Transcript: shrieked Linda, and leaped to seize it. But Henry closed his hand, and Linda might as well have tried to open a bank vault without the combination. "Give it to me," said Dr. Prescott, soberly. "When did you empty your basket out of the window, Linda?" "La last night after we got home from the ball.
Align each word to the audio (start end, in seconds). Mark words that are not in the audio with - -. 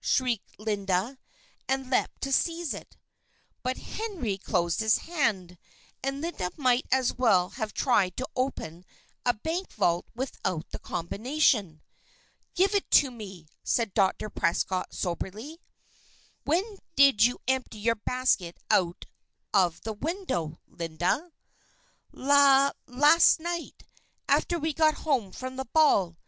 shrieked 0.00 0.56
Linda, 0.60 1.18
and 1.66 1.90
leaped 1.90 2.20
to 2.20 2.30
seize 2.30 2.72
it. 2.72 2.96
But 3.64 3.78
Henry 3.78 4.38
closed 4.38 4.78
his 4.78 4.98
hand, 4.98 5.58
and 6.04 6.20
Linda 6.20 6.52
might 6.56 6.86
as 6.92 7.14
well 7.14 7.48
have 7.48 7.74
tried 7.74 8.16
to 8.18 8.28
open 8.36 8.84
a 9.26 9.34
bank 9.34 9.72
vault 9.72 10.06
without 10.14 10.70
the 10.70 10.78
combination. 10.78 11.82
"Give 12.54 12.76
it 12.76 12.88
to 12.92 13.10
me," 13.10 13.48
said 13.64 13.92
Dr. 13.92 14.30
Prescott, 14.30 14.94
soberly. 14.94 15.60
"When 16.44 16.78
did 16.94 17.24
you 17.24 17.40
empty 17.48 17.78
your 17.78 17.96
basket 17.96 18.58
out 18.70 19.06
of 19.52 19.80
the 19.80 19.94
window, 19.94 20.60
Linda?" 20.68 21.32
"La 22.12 22.70
last 22.86 23.40
night 23.40 23.82
after 24.28 24.60
we 24.60 24.72
got 24.74 24.94
home 25.02 25.32
from 25.32 25.56
the 25.56 25.64
ball. 25.64 26.18